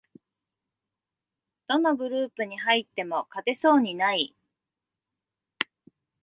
[1.67, 4.35] どのグループに入っても勝てそうにない